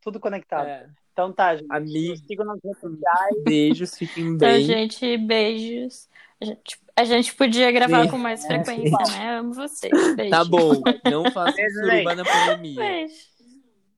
[0.00, 0.66] Tudo conectado.
[0.66, 0.88] É.
[1.20, 1.66] Então tá, gente.
[1.70, 2.10] Amigo.
[2.10, 3.42] Nos sigam nas redes sociais.
[3.44, 4.64] Beijos, fiquem Então, bem.
[4.64, 6.08] gente, beijos.
[6.40, 8.10] A gente, a gente podia gravar Sim.
[8.10, 9.36] com mais frequência, né?
[9.38, 9.92] Amo vocês.
[10.16, 10.30] Beijo.
[10.30, 10.72] Tá bom,
[11.10, 13.14] não faça suruba na pandemia, Beijo.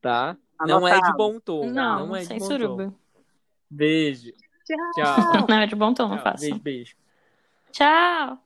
[0.00, 0.36] tá?
[0.66, 1.66] Não é de bom tom.
[1.70, 2.84] Não, Não, é de sem bom suruba.
[2.86, 2.94] tom.
[3.70, 4.32] Beijo.
[4.66, 4.92] Tchau.
[5.16, 5.46] Tchau.
[5.48, 6.40] Não, é de bom tom, não faço.
[6.42, 6.96] Beijo, beijo.
[7.70, 8.38] Tchau.